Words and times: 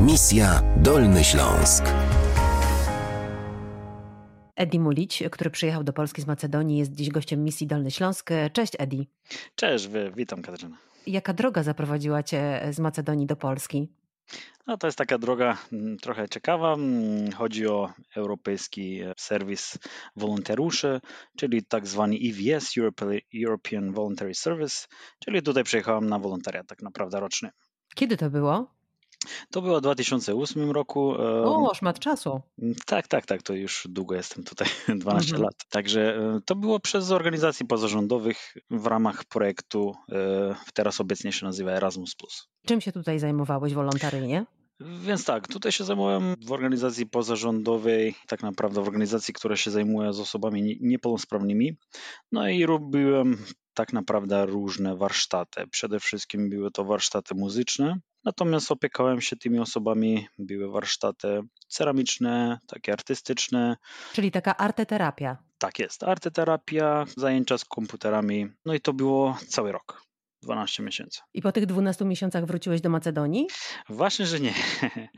Misja 0.00 0.62
Dolny 0.76 1.24
Śląsk. 1.24 1.84
Edi 4.56 4.80
Mulić, 4.80 5.22
który 5.32 5.50
przyjechał 5.50 5.84
do 5.84 5.92
Polski 5.92 6.22
z 6.22 6.26
Macedonii, 6.26 6.78
jest 6.78 6.92
dziś 6.92 7.10
gościem 7.10 7.44
misji 7.44 7.66
Dolny 7.66 7.90
Śląsk. 7.90 8.30
Cześć 8.52 8.72
Edi. 8.78 9.08
Cześć, 9.54 9.88
witam 10.16 10.42
Katarzyna. 10.42 10.76
Jaka 11.06 11.32
droga 11.32 11.62
zaprowadziła 11.62 12.22
cię 12.22 12.60
z 12.70 12.78
Macedonii 12.78 13.26
do 13.26 13.36
Polski? 13.36 13.88
No, 14.66 14.76
to 14.76 14.86
jest 14.86 14.98
taka 14.98 15.18
droga 15.18 15.58
mm, 15.72 15.98
trochę 15.98 16.28
ciekawa. 16.28 16.74
Mm, 16.74 17.32
chodzi 17.32 17.66
o 17.66 17.92
Europejski 18.16 19.00
e, 19.00 19.12
Serwis 19.16 19.78
Wolontariuszy, 20.16 21.00
czyli 21.36 21.64
tak 21.64 21.86
zwany 21.86 22.16
EVS, 22.24 22.74
European 23.34 23.92
Voluntary 23.92 24.34
Service, 24.34 24.86
czyli 25.24 25.42
tutaj 25.42 25.64
przyjechałem 25.64 26.08
na 26.08 26.18
wolontariat 26.18 26.66
tak 26.66 26.82
naprawdę 26.82 27.20
roczny. 27.20 27.50
Kiedy 27.94 28.16
to 28.16 28.30
było? 28.30 28.75
To 29.50 29.62
było 29.62 29.78
w 29.78 29.80
2008 29.80 30.70
roku. 30.70 31.14
O, 31.44 31.74
szmat 31.74 31.98
czasu. 31.98 32.40
Tak, 32.86 33.08
tak, 33.08 33.26
tak, 33.26 33.42
to 33.42 33.54
już 33.54 33.86
długo 33.90 34.14
jestem 34.14 34.44
tutaj, 34.44 34.68
12 34.98 35.30
mhm. 35.30 35.42
lat. 35.42 35.54
Także 35.70 36.16
e, 36.16 36.40
to 36.44 36.56
było 36.56 36.80
przez 36.80 37.10
organizacji 37.10 37.66
pozarządowych 37.66 38.54
w 38.70 38.86
ramach 38.86 39.24
projektu, 39.24 39.94
e, 40.12 40.54
teraz 40.74 41.00
obecnie 41.00 41.32
się 41.32 41.46
nazywa 41.46 41.70
Erasmus+. 41.70 42.16
Czym 42.66 42.80
się 42.80 42.92
tutaj 42.92 43.18
zajmowałeś 43.18 43.74
wolontaryjnie? 43.74 44.46
Więc 44.80 45.24
tak, 45.24 45.48
tutaj 45.48 45.72
się 45.72 45.84
zajmowałem 45.84 46.34
w 46.46 46.52
organizacji 46.52 47.06
pozarządowej, 47.06 48.14
tak 48.26 48.42
naprawdę 48.42 48.82
w 48.82 48.86
organizacji, 48.86 49.34
która 49.34 49.56
się 49.56 49.70
zajmuje 49.70 50.12
z 50.12 50.20
osobami 50.20 50.78
niepełnosprawnymi. 50.80 51.76
No 52.32 52.48
i 52.48 52.66
robiłem 52.66 53.44
tak 53.74 53.92
naprawdę 53.92 54.46
różne 54.46 54.96
warsztaty. 54.96 55.66
Przede 55.70 56.00
wszystkim 56.00 56.50
były 56.50 56.70
to 56.70 56.84
warsztaty 56.84 57.34
muzyczne, 57.34 57.98
natomiast 58.26 58.72
opiekałem 58.72 59.20
się 59.20 59.36
tymi 59.36 59.58
osobami, 59.58 60.28
były 60.38 60.70
warsztaty 60.70 61.40
ceramiczne, 61.68 62.58
takie 62.66 62.92
artystyczne. 62.92 63.76
Czyli 64.12 64.30
taka 64.30 64.56
arteterapia. 64.56 65.36
Tak 65.58 65.78
jest, 65.78 66.02
arteterapia, 66.02 67.04
zajęcia 67.16 67.58
z 67.58 67.64
komputerami, 67.64 68.46
no 68.64 68.74
i 68.74 68.80
to 68.80 68.92
było 68.92 69.36
cały 69.48 69.72
rok. 69.72 70.05
12 70.46 70.82
miesięcy. 70.82 71.20
I 71.34 71.42
po 71.42 71.52
tych 71.52 71.66
12 71.66 72.04
miesiącach 72.04 72.46
wróciłeś 72.46 72.80
do 72.80 72.90
Macedonii? 72.90 73.46
Właśnie, 73.88 74.26
że 74.26 74.40
nie. 74.40 74.52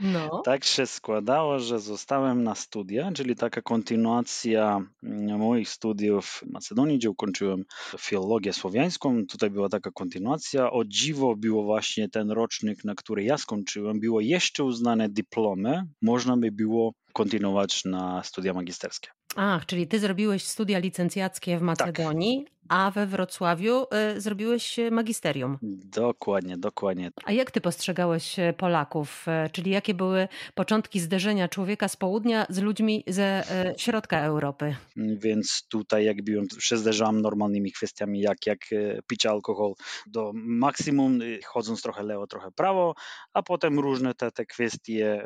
No. 0.00 0.42
tak 0.44 0.64
się 0.64 0.86
składało, 0.86 1.58
że 1.58 1.80
zostałem 1.80 2.44
na 2.44 2.54
studia, 2.54 3.10
czyli 3.14 3.36
taka 3.36 3.62
kontynuacja 3.62 4.80
mm, 5.02 5.38
moich 5.38 5.68
studiów 5.68 6.26
w 6.26 6.42
Macedonii, 6.46 6.98
gdzie 6.98 7.10
ukończyłem 7.10 7.64
filologię 7.98 8.52
słowiańską. 8.52 9.26
Tutaj 9.26 9.50
była 9.50 9.68
taka 9.68 9.90
kontynuacja. 9.90 10.70
O 10.70 10.84
dziwo 10.84 11.36
było 11.36 11.64
właśnie 11.64 12.08
ten 12.08 12.30
rocznik, 12.30 12.84
na 12.84 12.94
który 12.94 13.24
ja 13.24 13.38
skończyłem, 13.38 14.00
było 14.00 14.20
jeszcze 14.20 14.64
uznane 14.64 15.08
dyplomy. 15.08 15.82
Można 16.02 16.36
by 16.36 16.52
było 16.52 16.92
kontynuować 17.12 17.84
na 17.84 18.22
studia 18.22 18.54
magisterskie. 18.54 19.08
Ach, 19.36 19.66
czyli 19.66 19.86
ty 19.86 19.98
zrobiłeś 19.98 20.42
studia 20.44 20.78
licencjackie 20.78 21.58
w 21.58 21.62
Macedonii, 21.62 22.44
tak 22.44 22.52
a 22.68 22.90
we 22.90 23.06
Wrocławiu 23.06 23.86
y, 24.16 24.20
zrobiłeś 24.20 24.76
magisterium. 24.90 25.58
Dokładnie, 25.84 26.56
dokładnie. 26.56 27.10
A 27.24 27.32
jak 27.32 27.50
ty 27.50 27.60
postrzegałeś 27.60 28.38
e, 28.38 28.52
Polaków? 28.52 29.26
Czyli 29.52 29.70
jakie 29.70 29.94
były 29.94 30.28
początki 30.54 31.00
zderzenia 31.00 31.48
człowieka 31.48 31.88
z 31.88 31.96
południa 31.96 32.46
z 32.48 32.58
ludźmi 32.58 33.04
ze 33.06 33.42
środka 33.76 34.20
Europy? 34.20 34.76
Więc 34.96 35.66
tutaj 35.68 36.04
jak 36.04 36.22
byłem, 36.22 36.46
się 36.58 36.76
zderzałem 36.76 37.20
normalnymi 37.20 37.72
kwestiami, 37.72 38.20
jak, 38.20 38.46
jak 38.46 38.58
picie 39.06 39.30
alkohol 39.30 39.74
do 40.06 40.32
maksimum, 40.34 41.18
chodząc 41.46 41.82
trochę 41.82 42.02
lewo, 42.02 42.26
trochę 42.26 42.50
prawo, 42.50 42.94
a 43.32 43.42
potem 43.42 43.78
różne 43.78 44.14
te, 44.14 44.30
te 44.30 44.46
kwestie, 44.46 45.22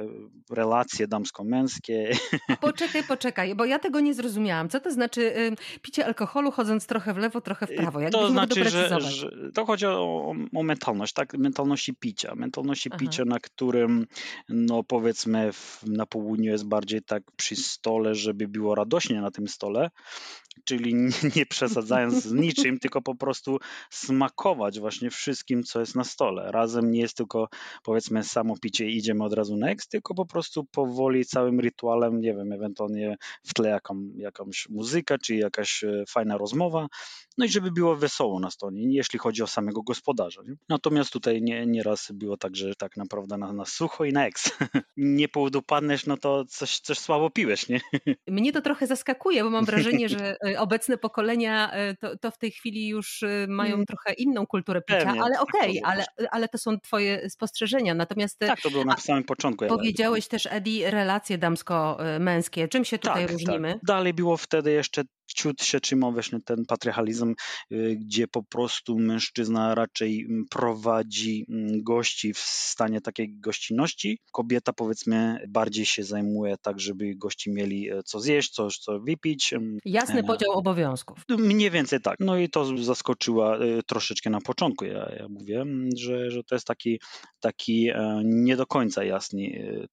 relacje 0.51 1.09
damsko-męskie. 1.09 2.11
Poczekaj, 2.61 3.03
poczekaj, 3.05 3.55
bo 3.55 3.65
ja 3.65 3.79
tego 3.79 4.01
nie 4.01 4.15
zrozumiałam. 4.15 4.69
Co 4.69 4.81
to 4.81 4.91
znaczy 4.91 5.33
picie 5.83 6.07
alkoholu 6.07 6.51
chodząc 6.51 6.87
trochę 6.87 7.15
w 7.15 7.19
lewo, 7.19 7.32
lewo, 7.33 7.41
trochę 7.41 7.67
w 7.67 7.75
prawo. 7.77 8.01
Jak 8.01 8.13
to 8.13 8.31
znaczy, 8.31 8.71
że, 8.71 9.01
że, 9.01 9.31
to 9.55 9.67
chodzi 9.67 9.87
o, 9.87 10.35
o, 10.55 10.63
mentalność, 10.63 11.13
tak? 11.13 11.35
Mentalności 11.39 11.95
picia. 11.95 12.35
Mentalności 12.35 12.89
Aha. 12.93 12.99
picia, 12.99 13.25
na 13.25 13.39
którym, 13.39 14.07
no 14.49 14.83
powiedzmy, 14.83 15.53
w, 15.53 15.83
na 15.87 16.07
południu 16.07 16.53
jest 16.53 16.67
bardziej 16.67 17.03
tak 17.03 17.23
przy 17.37 17.57
stole, 17.57 18.15
żeby 18.15 18.49
było 18.49 18.75
radośnie 18.75 19.21
na 19.21 19.31
tym 19.31 19.49
stole, 19.49 19.91
czyli 20.65 20.95
nie 21.37 21.47
przesadzając 21.47 22.25
z 22.25 22.33
niczym, 22.33 22.79
tylko 22.79 23.03
po 23.03 23.15
prostu 23.15 23.59
smakować 23.91 24.81
właśnie 24.81 25.11
wszystkim, 25.11 25.63
co 25.63 25.81
jest 25.81 25.95
na 25.95 26.05
stole. 26.05 26.53
Razem 26.53 26.91
nie 26.91 27.01
jest 27.01 27.17
tylko 27.17 27.49
powiedzmy 27.83 28.23
samo 28.23 28.57
picie 28.59 28.87
i 28.87 28.97
idziemy 28.97 29.25
od 29.25 29.33
razu 29.33 29.57
next, 29.57 29.91
tylko 29.91 30.15
po 30.15 30.27
prostu 30.27 30.65
powoli 30.65 31.25
całym 31.25 31.61
rytualem, 31.61 32.21
nie 32.21 32.35
wiem, 32.35 32.53
ewentualnie 32.53 33.17
w 33.47 33.55
tle 33.55 33.69
jaką, 33.69 34.11
jakąś 34.17 34.69
muzykę, 34.69 35.19
czy 35.19 35.35
jakaś 35.35 35.85
e, 35.85 36.05
fajna 36.09 36.39
rozmowa, 36.39 36.87
no 37.39 37.45
i 37.45 37.49
żeby 37.49 37.71
było 37.71 37.97
wesoło 37.97 38.41
na 38.41 38.51
stole, 38.51 38.73
jeśli 38.77 39.19
chodzi 39.19 39.43
o 39.43 39.47
samego 39.47 39.83
gospodarza. 39.83 40.43
Nie? 40.47 40.55
Natomiast 40.69 41.11
tutaj 41.13 41.43
nie, 41.43 41.67
nieraz 41.67 42.13
było 42.13 42.37
tak, 42.37 42.57
że 42.57 42.75
tak 42.75 42.97
naprawdę 42.97 43.39
na, 43.39 43.53
na 43.53 43.65
sucho 43.65 44.05
i 44.05 44.13
na 44.13 44.27
eks. 44.27 44.51
nie 44.97 45.29
połudupadniesz, 45.29 46.07
no 46.07 46.17
to 46.17 46.45
coś, 46.45 46.81
coś 46.81 46.99
słabo 46.99 47.31
piłeś, 47.31 47.69
nie? 47.69 47.81
Mnie 48.29 48.53
to 48.53 48.63
trochę 48.63 48.87
zaskakuje, 48.87 49.45
bo 49.45 49.51
mam 49.51 49.65
wrażenie, 49.73 50.09
że 50.09 50.37
obecne 50.59 50.99
pokolenia 50.99 51.73
e, 51.73 51.95
to, 51.95 52.19
to 52.19 52.31
w 52.31 52.39
tej 52.39 52.51
chwili 52.51 52.89
już 52.89 53.23
e, 53.23 53.47
mają 53.49 53.75
mm. 53.75 53.87
trochę 53.87 54.13
inną 54.13 54.47
kulturę 54.47 54.83
picia, 54.83 54.99
Pewnie, 54.99 55.23
ale 55.23 55.41
okej, 55.41 55.83
okay, 55.83 55.93
ale, 55.93 56.05
ale 56.31 56.49
to 56.49 56.59
są 56.59 56.81
twoje 56.81 57.31
spostrzeżenia. 57.31 57.95
Natomiast 57.95 58.39
tak, 58.39 58.61
to 58.61 58.71
było 58.71 58.85
na 58.85 58.97
samym 58.97 59.25
początku. 59.25 59.67
Powiedziałeś 59.67 60.29
też, 60.29 60.49
Edi, 60.51 60.85
relacje 60.85 61.39
damsko-męskie. 61.39 62.69
Czym 62.69 62.85
się 62.85 62.99
tutaj 62.99 63.15
tak, 63.15 63.23
tak. 63.23 63.33
różnimy? 63.33 63.73
Tak. 63.73 63.85
Dalej 63.85 64.15
było 64.15 64.37
wtedy 64.37 64.73
jeszcze 64.73 65.03
ciut 65.35 65.63
się 65.63 65.81
trzymał 65.81 66.13
właśnie 66.13 66.41
ten 66.41 66.65
patriarchalizm, 66.67 67.35
y, 67.73 67.97
gdzie 68.01 68.29
po 68.29 68.43
prostu 68.43 68.99
mężczyzna 68.99 69.75
raczej 69.75 70.21
mm, 70.21 70.45
prowadzi 70.51 71.47
mm, 71.49 71.83
gości 71.83 72.33
w 72.35 72.39
stanie 72.39 73.01
takiej 73.01 73.39
gościnności. 73.39 74.19
Kobieta 74.33 74.73
powiedzmy 74.73 75.45
bardziej 75.49 75.87
się 75.87 76.03
zajmuje 76.03 76.57
tak, 76.63 76.81
żeby 76.81 77.15
gości 77.15 77.51
mieli 77.51 77.91
e, 77.91 78.03
co 78.03 78.21
zjeść, 78.21 78.51
coś 78.51 78.79
co 78.79 79.01
wypić. 79.01 79.53
Mm, 79.53 79.79
Jasny 79.85 80.21
e, 80.21 80.23
podział 80.23 80.53
obowiązków. 80.53 81.19
Mniej 81.29 81.71
więcej 81.71 82.01
tak. 82.01 82.17
No 82.21 82.37
i 82.37 82.49
to 82.49 82.77
zaskoczyła 82.77 83.57
e, 83.57 83.83
troszeczkę 83.87 84.31
na 84.31 84.41
początku. 84.41 84.85
Ja, 84.85 85.13
ja 85.19 85.29
mówię, 85.29 85.65
że, 85.97 86.31
że 86.31 86.45
to 86.45 86.55
jest 86.55 86.67
taki, 86.67 87.01
taki 87.41 87.91
nie 88.25 88.57
do 88.57 88.67
końca 88.67 89.05
jasny 89.05 89.43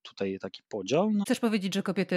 tutaj 0.01 0.39
taki 0.41 0.61
podział. 0.69 1.11
No. 1.11 1.23
Chcesz 1.23 1.39
powiedzieć, 1.39 1.73
że 1.73 1.83
kobiety, 1.83 2.15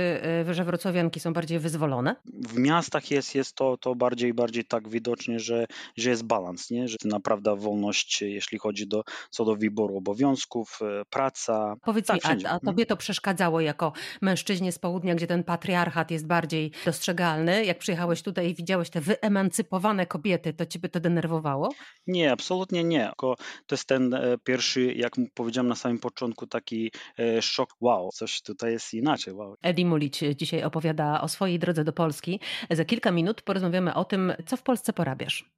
że 0.51 0.65
wrocławianki 0.65 1.21
są 1.21 1.33
bardziej 1.33 1.59
wyzwolone? 1.59 2.17
W 2.25 2.59
miastach 2.59 3.11
jest, 3.13 3.35
jest 3.35 3.55
to, 3.55 3.77
to 3.77 3.95
bardziej 3.95 4.35
bardziej 4.35 4.65
tak 4.65 4.89
widocznie, 4.89 5.41
że, 5.41 5.67
że 5.97 6.11
jest 6.11 6.25
balans, 6.25 6.71
nie? 6.71 6.89
że 6.89 6.97
naprawdę 7.05 7.57
wolność, 7.57 8.23
jeśli 8.23 8.59
chodzi 8.59 8.87
do, 8.87 9.03
co 9.31 9.45
do 9.45 9.57
wyboru 9.57 9.97
obowiązków, 9.97 10.79
e, 10.83 11.05
praca. 11.05 11.75
Powiedz 11.83 12.07
tak, 12.07 12.39
mi, 12.39 12.47
a, 12.47 12.51
a 12.51 12.61
tobie 12.61 12.87
to 12.87 12.97
przeszkadzało 12.97 13.61
jako 13.61 13.93
mężczyźnie 14.23 14.73
z 14.73 14.79
południa, 14.79 15.15
gdzie 15.15 15.27
ten 15.27 15.45
patriarchat 15.45 16.11
jest 16.11 16.27
bardziej 16.27 16.73
dostrzegalny? 16.85 17.65
Jak 17.65 17.79
przyjechałeś 17.79 18.23
tutaj 18.23 18.51
i 18.51 18.55
widziałeś 18.55 18.91
te 18.91 19.01
wyemancypowane 19.01 20.07
kobiety, 20.07 20.53
to 20.53 20.67
ciebie 20.67 20.89
to 20.89 21.01
denerwowało? 21.01 21.69
Nie, 22.07 22.33
absolutnie 22.33 22.85
nie. 22.85 23.07
Tylko 23.07 23.37
to 23.67 23.75
jest 23.75 23.89
ten 23.89 24.15
e, 24.15 24.39
pierwszy, 24.45 24.93
jak 24.93 25.13
powiedziałem 25.35 25.69
na 25.69 25.75
samym 25.75 25.99
początku, 25.99 26.47
taki 26.47 26.93
e, 27.19 27.43
szok, 27.43 27.71
wow, 27.81 28.11
coś 28.13 28.43
tutaj 28.43 28.73
jest 28.73 28.95
inaczej. 28.95 29.35
Wow. 29.35 29.57
Edi 29.63 29.85
Mulić 29.85 30.21
dzisiaj 30.37 30.65
opowiada 30.65 31.21
o 31.21 31.29
swojej 31.29 31.59
drodze 31.59 31.85
do 31.85 31.93
Polski. 31.93 32.41
Za 32.71 32.85
kilka 33.03 33.13
minut 33.13 33.43
porozmawiamy 33.43 33.95
o 33.95 34.05
tym, 34.05 34.33
co 34.47 34.57
w 34.57 34.63
Polsce 34.63 34.93
porabiasz. 34.93 35.45